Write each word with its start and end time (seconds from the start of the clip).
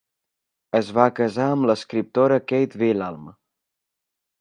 Es 0.79 0.89
va 0.99 1.05
casar 1.19 1.47
amb 1.57 1.69
l'escriptora 1.71 2.43
Kate 2.53 2.83
Wilhelm. 2.85 3.33